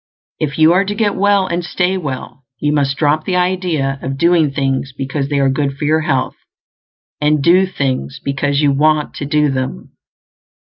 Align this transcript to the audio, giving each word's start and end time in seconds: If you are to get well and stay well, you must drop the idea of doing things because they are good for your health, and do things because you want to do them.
If 0.39 0.57
you 0.57 0.73
are 0.73 0.83
to 0.83 0.95
get 0.95 1.13
well 1.15 1.45
and 1.45 1.63
stay 1.63 1.95
well, 1.95 2.43
you 2.57 2.73
must 2.73 2.97
drop 2.97 3.23
the 3.23 3.35
idea 3.35 3.99
of 4.01 4.17
doing 4.17 4.49
things 4.49 4.91
because 4.97 5.29
they 5.29 5.37
are 5.37 5.47
good 5.47 5.77
for 5.77 5.85
your 5.85 6.01
health, 6.01 6.37
and 7.21 7.43
do 7.43 7.67
things 7.67 8.19
because 8.19 8.61
you 8.61 8.71
want 8.71 9.13
to 9.17 9.27
do 9.27 9.51
them. 9.51 9.91